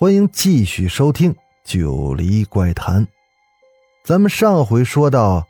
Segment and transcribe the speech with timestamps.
[0.00, 3.04] 欢迎继续收听《九黎怪谈》。
[4.02, 5.46] 咱们上回说到，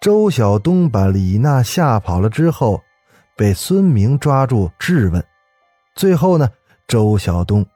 [0.00, 2.80] 周晓东把李娜吓跑了之后，
[3.36, 5.24] 被孙明抓住质问。
[5.96, 6.48] 最后呢，
[6.86, 7.66] 周晓东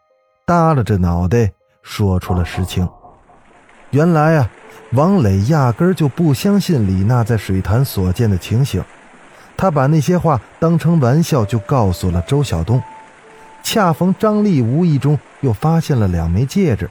[0.47, 1.51] 耷拉着脑袋
[1.83, 2.89] 说出了实情。
[3.91, 4.49] 原来啊，
[4.93, 8.81] 王磊压根儿就不相信李娜在水潭所见的情形，
[9.57, 12.81] 他把那些话当成玩笑就告诉了周晓东。
[13.63, 16.89] 恰逢张丽无意中又发现了两枚戒指。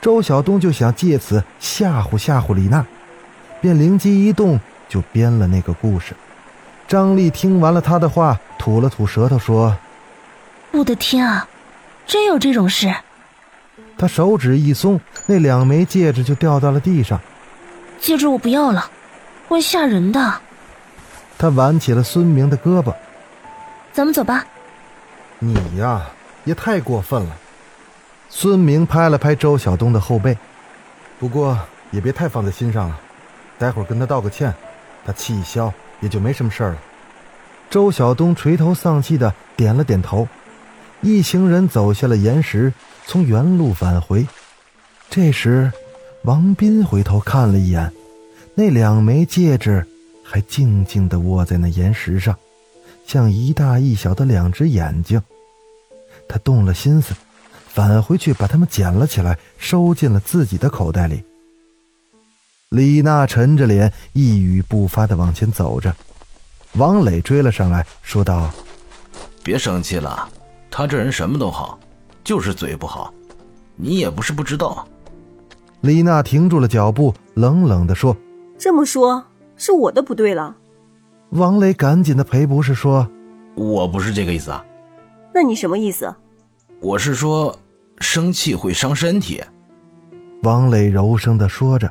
[0.00, 2.84] 周晓东就想借此吓唬吓唬李娜，
[3.60, 6.14] 便灵机一动，就编了那个故事。
[6.88, 9.76] 张丽听完了他的话，吐了吐舌头说
[10.72, 11.48] ：“我的天啊，
[12.04, 12.92] 真有这种事！”
[13.96, 17.20] 他手指一松，那两枚戒指就掉到了地上。
[18.00, 18.90] 戒指我不要了，
[19.48, 20.34] 会吓人的。
[21.38, 22.92] 他挽起了孙明的胳膊
[23.94, 24.44] ：“咱们走吧。”
[25.44, 26.08] 你呀，
[26.44, 27.36] 也太过分了。
[28.28, 30.38] 孙明拍了拍周晓东的后背，
[31.18, 31.58] 不过
[31.90, 33.00] 也别太放在心上了，
[33.58, 34.54] 待会儿跟他道个歉，
[35.04, 36.78] 他气一消也就没什么事儿了。
[37.68, 40.28] 周晓东垂头丧气的点了点头，
[41.00, 42.72] 一行人走下了岩石，
[43.06, 44.24] 从原路返回。
[45.10, 45.72] 这时，
[46.22, 47.92] 王斌回头看了一眼，
[48.54, 49.84] 那两枚戒指
[50.22, 52.38] 还静静的卧在那岩石上，
[53.04, 55.20] 像一大一小的两只眼睛。
[56.32, 57.14] 他动了心思。
[57.68, 61.24] 返回去把它们捡了起来，收进了自己的口袋里。
[62.68, 65.94] 李娜沉着脸，一语不发的往前走着。
[66.74, 68.50] 王磊追了上来，说道
[69.42, 70.28] ：“别生气了，
[70.70, 71.78] 他这人什么都好，
[72.22, 73.12] 就是嘴不好。
[73.76, 74.86] 你也不是不知道。”
[75.80, 78.14] 李娜停住了脚步，冷冷的说
[78.58, 79.24] ：“这么说，
[79.56, 80.56] 是我的不对了。”
[81.32, 83.08] 王磊赶紧的赔不是说
[83.56, 84.62] ：“我不是这个意思啊。”
[85.34, 86.14] 那你什么意思？
[86.82, 87.56] 我是说。
[88.00, 89.40] 生气会伤身体，
[90.42, 91.88] 王磊柔声的说着。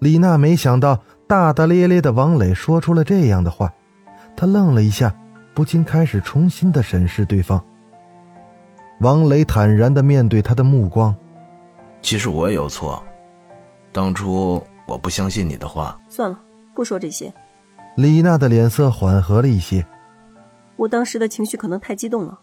[0.00, 3.72] 李娜没想到大大咧咧的王磊说出了这样的话，
[4.36, 5.14] 她愣了一下，
[5.54, 7.64] 不禁开始重新的审视对方。
[9.00, 11.14] 王磊坦然的面对他的目光
[12.02, 13.00] ：“其实我也有错，
[13.92, 15.96] 当初我不相信你的话。
[16.08, 16.36] 算了，
[16.74, 17.32] 不说这些。”
[17.96, 19.86] 李娜的脸色缓和了一些。
[20.74, 22.40] 我当时的情绪可能太激动了。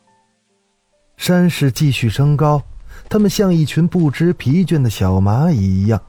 [1.22, 2.60] 山势继续升高。
[3.08, 6.02] 他们像一群不知疲倦的小蚂蚁一样，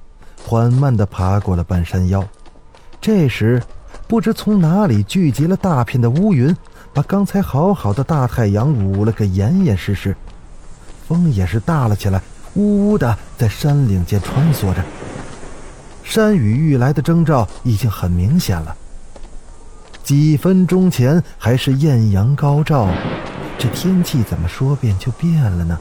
[0.42, 2.26] 缓慢地爬过了半山腰。
[2.98, 3.62] 这时，
[4.08, 6.56] 不知从哪里聚集了大片的乌云，
[6.94, 10.16] 把刚才好好的大太阳捂了个严严实实。
[11.06, 12.18] 风也是大了起来，
[12.54, 14.82] 呜呜的在山岭间穿梭着。
[16.02, 18.74] 山雨欲来的征兆已经很明显了。
[20.02, 22.88] 几分钟前还是艳阳高照，
[23.62, 25.78] 这天气怎么说变就变了呢？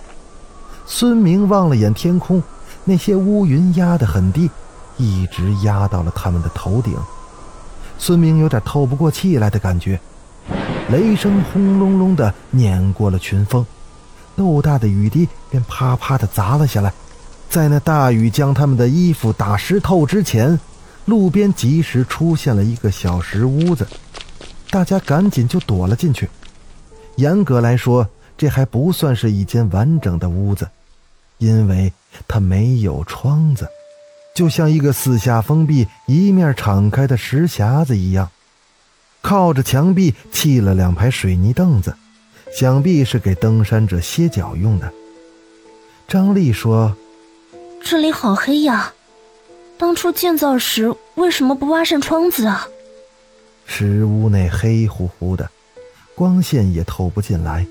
[0.85, 2.43] 孙明望了眼天空，
[2.83, 4.51] 那些乌云压得很低，
[4.97, 6.95] 一直压到了他们的头顶。
[7.97, 9.99] 孙明有点透不过气来的感觉，
[10.91, 13.65] 雷声轰隆隆的碾过了群峰，
[14.35, 16.93] 豆大的雨滴便啪啪的砸了下来。
[17.49, 20.59] 在那大雨将他们的衣服打湿透之前，
[21.05, 23.87] 路边及时出现了一个小石屋子，
[24.69, 26.29] 大家赶紧就躲了进去。
[27.21, 30.67] 严格来说，这还不算是一间完整的屋子。
[31.37, 31.91] 因为
[32.27, 33.67] 它没有窗子，
[34.35, 38.29] 就像一个四下封闭、一面敞开的石匣子一样。
[39.23, 41.95] 靠着墙壁砌了两排水泥凳子，
[42.53, 44.91] 想必是给登山者歇脚用的。
[46.07, 46.95] 张丽说
[47.83, 48.93] ：“这里好黑呀，
[49.79, 52.67] 当初建造时为什么不挖扇窗子啊？”
[53.65, 55.49] 石屋内黑乎乎的，
[56.21, 57.65] 光线也透不进来。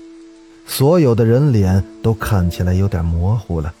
[0.67, 3.73] 所有的人脸都看起来有点模糊了。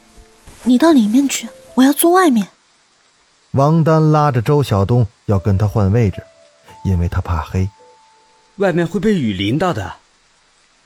[0.63, 2.47] 你到里面去，我要坐外面。
[3.51, 6.23] 王丹拉着周晓东要跟他换位置，
[6.85, 7.67] 因为他怕黑，
[8.59, 9.95] 外面会被雨淋到的。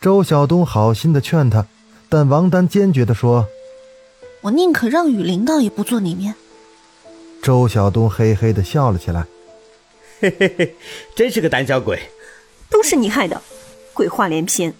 [0.01, 1.67] 周晓东好心的劝他，
[2.09, 3.45] 但王丹坚决的说
[4.41, 6.33] ：“我宁可让雨淋到，也不坐里面。”
[7.43, 9.27] 周晓东嘿嘿的笑了起来
[10.19, 10.75] ：“嘿嘿嘿，
[11.15, 12.01] 真是个胆小鬼，
[12.67, 13.39] 都是你害的，
[13.95, 14.71] 鬼话连篇。”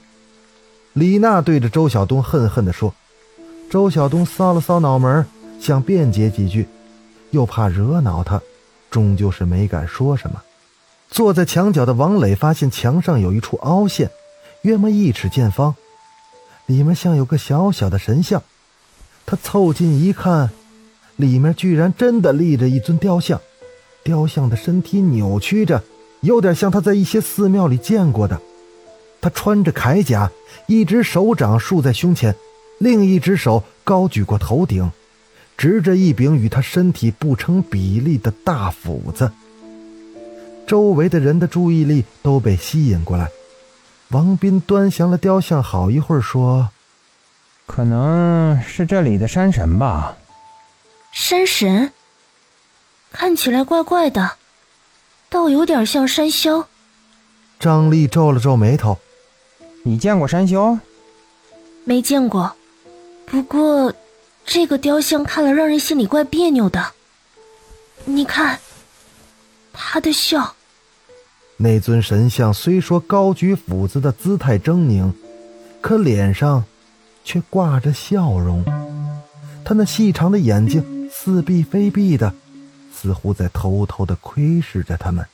[0.93, 2.93] 李娜对着周晓东恨恨地说
[3.71, 5.25] ：“周晓东搔了搔脑门，
[5.59, 6.67] 想辩解几句，
[7.31, 8.39] 又怕惹恼他，
[8.91, 10.41] 终究是没敢说什么。
[11.09, 14.09] 坐在墙角的王磊发现墙上有一处凹陷，
[14.61, 15.75] 约莫一尺见方，
[16.65, 18.41] 里面像有个小小的神像。
[19.25, 20.49] 他凑近一看，
[21.15, 23.41] 里面居然真的立着一尊雕像，
[24.03, 25.83] 雕像的身体扭曲着，
[26.21, 28.39] 有点像他在一些寺庙里见过的。
[29.25, 30.29] 他穿着铠甲，
[30.67, 32.35] 一只手掌竖在胸前，
[32.77, 34.91] 另一只手高举过头顶，
[35.57, 39.31] 执着一柄与他身体不成比例的大斧子。
[40.67, 43.31] 周围的人的注意力都被吸引过来。
[44.09, 46.69] 王斌端详了雕像好一会儿，说。
[47.65, 50.17] 可能是这里的山神吧。
[51.11, 51.91] 山神，
[53.11, 54.33] 看起来怪怪的，
[55.29, 56.65] 倒有点像山魈。
[57.59, 58.99] 张丽皱了皱眉头
[59.87, 60.79] ：“你见过山魈？
[61.83, 62.55] 没见过。
[63.27, 63.93] 不过，
[64.43, 66.93] 这个雕像看了让人心里怪别扭的。
[68.03, 68.59] 你看，
[69.71, 70.55] 他的笑。”
[71.57, 75.13] 那尊神像虽说高举斧子的姿态狰狞，
[75.81, 76.63] 可脸上……
[77.23, 78.63] 却挂着笑容，
[79.63, 82.31] 他那细长的眼睛似闭非闭的，
[82.93, 85.25] 似乎在偷偷的窥视着他们。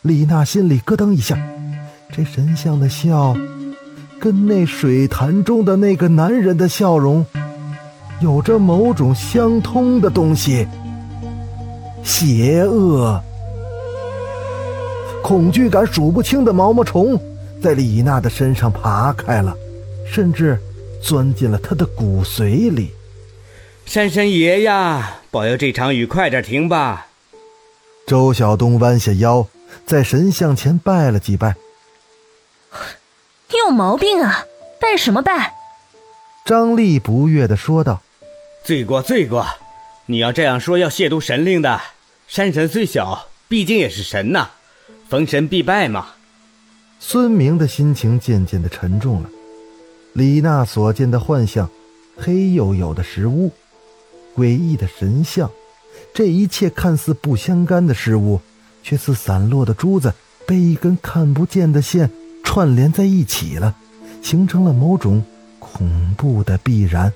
[0.00, 1.36] 李娜心里咯噔一下，
[2.18, 3.36] 这神像的笑，
[4.18, 7.24] 跟那水潭中的那个男人的笑容，
[8.20, 10.66] 有着某种相通的东西。
[12.02, 13.22] 邪恶、
[15.22, 17.16] 恐惧感数不清的毛毛虫，
[17.62, 19.56] 在李娜的身上爬开了，
[20.04, 20.58] 甚至。
[21.00, 22.90] 钻进了她的骨髓里。
[23.86, 27.06] 山神爷呀，保佑这场雨快点停吧！
[28.04, 29.46] 周晓东弯下腰，
[29.86, 31.54] 在神像前拜了几拜。
[33.50, 34.44] 你有毛病啊！
[34.80, 35.54] 拜什么拜？
[36.44, 38.02] 张丽不悦的说道
[38.64, 39.46] ：“罪过，罪过！
[40.06, 41.80] 你要这样说，要亵渎神灵的。
[42.26, 44.48] 山神虽小，毕竟也是神呐，
[45.08, 46.14] 逢神必拜嘛。”
[47.00, 49.30] 孙明的心情渐渐的沉重了。
[50.14, 51.68] 李娜所见的幻象，
[52.16, 53.52] 黑黝黝的石屋，
[54.36, 55.50] 诡异的神像，
[56.14, 58.40] 这一切看似不相干的事物，
[58.82, 60.12] 却似散落的珠子
[60.46, 62.10] 被一根看不见的线
[62.58, 63.72] 串联在一起了，
[64.20, 65.24] 形成了某种
[65.60, 67.12] 恐怖的必然。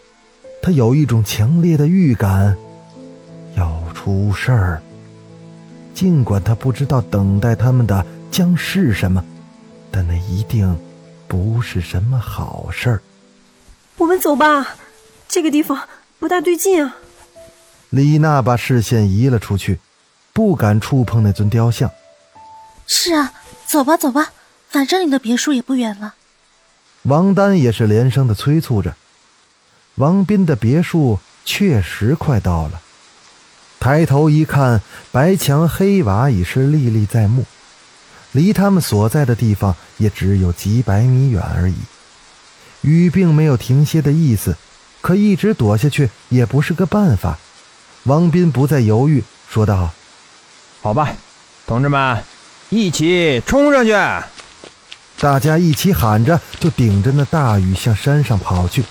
[0.63, 2.57] 他有一种强烈的预感，
[3.57, 4.81] 要出事儿。
[5.95, 9.25] 尽管他不知道等待他们的将是什么，
[9.91, 10.79] 但那一定。
[11.27, 13.03] 不是什么好事儿。
[13.97, 14.77] 我们走吧，
[15.27, 15.89] 这个地方
[16.21, 16.95] 不大对劲啊。
[17.91, 19.81] 李娜把视线移了出去，
[20.33, 21.91] 不敢触碰那尊雕像。
[22.87, 23.33] 是啊，
[23.67, 24.31] 走吧，走吧，
[24.73, 26.15] 反正你的别墅也不远了。
[27.03, 28.97] 王丹也是连声的催促着。
[29.97, 32.81] 王斌的别墅确实快到了，
[33.79, 34.81] 抬头一看，
[35.11, 37.45] 白墙黑瓦已是历历在目。
[38.33, 41.75] 离他们所在的地方也只有几百米远而已。
[42.81, 44.57] 雨并没有停歇的意思，
[45.03, 47.39] 可一直躲下去也不是个办法。
[48.05, 49.91] 王斌不再犹豫，说道
[50.81, 51.15] ：“好吧，
[51.67, 52.25] 同志们，
[52.71, 53.93] 一起冲上去！”
[55.23, 58.83] 大家一起喊着，就顶着那大雨向山上跑去。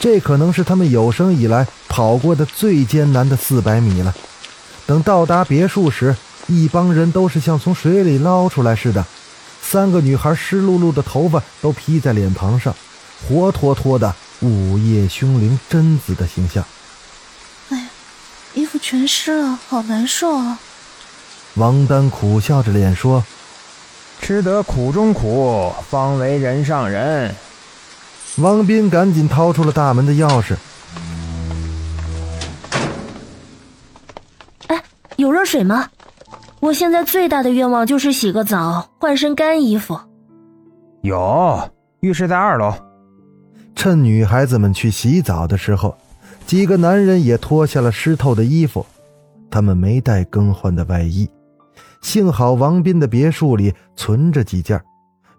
[0.00, 4.14] 这可能是他们有生以来跑过的最艰难的四百米了。
[4.86, 9.04] 等到达别墅时，一帮人都是像从水里捞出来似的，
[9.60, 12.74] 三个女孩湿漉漉的头发都披在脸庞上，
[13.28, 16.64] 活脱脱的午夜凶铃贞子的形象。
[17.68, 17.88] 哎呀，
[18.54, 20.58] 衣服全湿了，好难受啊！
[21.56, 23.22] 王丹苦笑着脸说
[24.22, 27.34] ：“吃得苦中苦，方为人上人。”
[28.38, 30.56] 王斌赶紧掏出了大门的钥匙。
[34.68, 34.82] 哎，
[35.16, 35.90] 有热水吗？
[36.60, 39.98] 我现在最大的愿望就是洗个澡，换身干衣服。
[41.02, 41.68] 有
[42.00, 42.72] 浴室在二楼。
[43.74, 45.94] 趁女孩子们去洗澡的时候，
[46.46, 48.86] 几个男人也脱下了湿透的衣服。
[49.50, 51.28] 他们没带更换的外衣，
[52.02, 54.82] 幸好王斌的别墅里存着几件，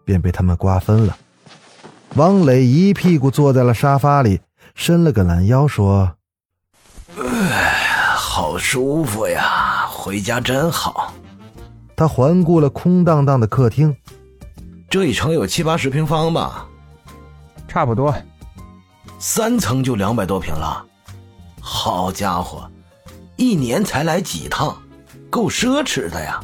[0.04, 1.16] 便被他们瓜分了。
[2.16, 4.42] 王磊一屁股坐在了沙发里，
[4.74, 6.16] 伸了个懒腰，说
[8.16, 11.14] ：“好舒服呀。”回家真好。
[11.96, 13.96] 他环顾了空荡荡的客厅，
[14.90, 16.68] 这一层有七八十平方吧，
[17.68, 18.14] 差不多。
[19.20, 20.86] 三层就两百多平了，
[21.62, 22.70] 好家伙，
[23.38, 24.76] 一年才来几趟，
[25.30, 26.44] 够奢侈的呀。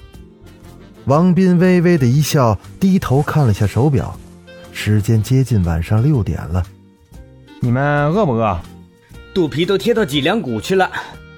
[1.10, 4.16] 王斌微微的一笑，低头看了下手表，
[4.72, 6.64] 时间接近晚上六点了。
[7.62, 8.56] 你们饿不饿？
[9.34, 10.88] 肚皮都贴到脊梁骨去了，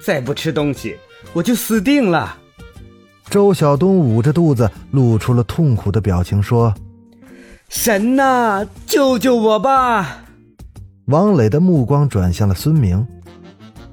[0.04, 0.98] 再不吃东西
[1.32, 2.36] 我就死定了。
[3.30, 6.76] 周晓东捂着肚子，露出了痛苦的表情，说
[7.70, 10.26] ：“神呐，救救我吧！”
[11.08, 13.08] 王磊的目光转向了孙明，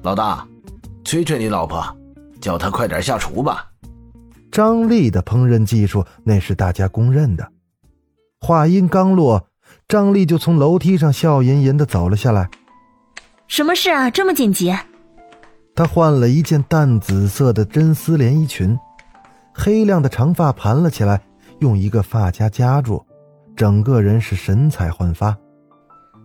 [0.01, 0.45] 老大，
[1.05, 1.81] 催催你老婆，
[2.41, 3.65] 叫她快点下厨吧。
[4.51, 7.51] 张丽的烹饪技术那是大家公认的。
[8.39, 9.47] 话音刚落，
[9.87, 12.49] 张丽就从楼梯上笑吟吟的走了下来。
[13.47, 14.09] 什么事啊？
[14.09, 14.75] 这么紧急？
[15.75, 18.77] 她换了一件淡紫色的真丝连衣裙，
[19.53, 21.21] 黑亮的长发盘了起来，
[21.59, 23.05] 用一个发夹夹住，
[23.55, 25.37] 整个人是神采焕发。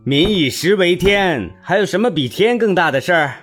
[0.04, 3.34] 民以食为天，还有什么比天更大的事儿？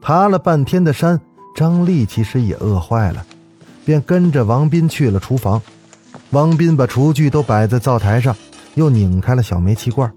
[0.00, 1.20] 爬了半天的山，
[1.56, 3.24] 张丽其实也饿坏了，
[3.86, 5.62] 便跟着王斌去了厨房。
[6.30, 8.36] 王斌把厨具都摆在灶台上，
[8.74, 10.12] 又拧开了小煤气罐。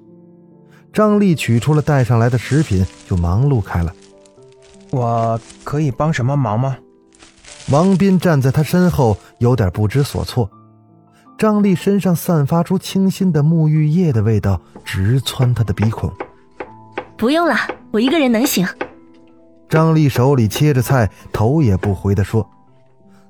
[0.92, 3.94] 张丽取出了带上来的食品，就忙碌开了。
[4.90, 6.76] 我可以帮什么忙吗？
[7.70, 10.50] 王斌站在他身后，有点不知所措。
[11.38, 16.12] 张丽身上散发出清新的沐浴液的味道，直窜他的鼻孔。
[17.16, 17.56] 不用了，
[17.92, 18.68] 我一个人能行。
[19.70, 22.50] 张丽手里切着菜，头也不回地说。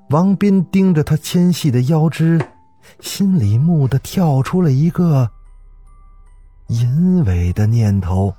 [0.10, 2.42] 王斌盯着她纤细的腰肢，
[3.00, 5.30] 心里蓦地跳出了一个。
[6.68, 8.34] 淫猥的念头，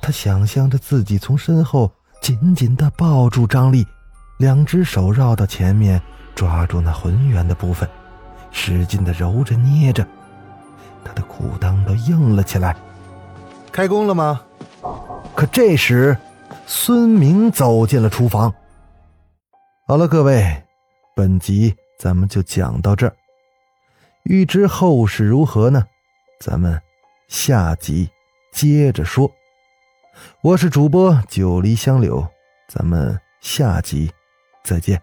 [0.00, 3.86] 他想象着自己从身后紧紧的抱住张丽，
[4.38, 6.00] 两只手绕到前面，
[6.34, 7.88] 抓住那浑圆的部分，
[8.50, 10.06] 使劲的揉着捏着，
[11.02, 12.76] 他的裤裆都硬了起来。
[13.72, 14.42] 开工了吗？
[15.34, 16.16] 可这时，
[16.66, 18.52] 孙明走进了厨房。
[19.90, 20.44] 好了，各位，
[21.14, 23.16] 本集咱们就讲到这儿。
[24.24, 25.82] 欲知后事如何呢？
[26.38, 26.78] 咱们。
[27.28, 28.10] 下集
[28.52, 29.30] 接着说，
[30.42, 32.26] 我是主播九黎香柳，
[32.68, 34.10] 咱们下集
[34.62, 35.00] 再见。